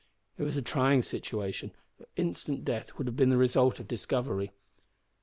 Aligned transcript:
It 0.35 0.41
was 0.41 0.57
a 0.57 0.63
trying 0.63 1.03
situation, 1.03 1.73
for 1.95 2.07
instant 2.15 2.65
death 2.65 2.97
would 2.97 3.05
have 3.05 3.15
been 3.15 3.29
the 3.29 3.37
result 3.37 3.79
of 3.79 3.87
discovery. 3.87 4.51